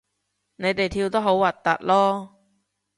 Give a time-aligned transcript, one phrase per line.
[0.55, 2.29] 你哋跳得好核突囉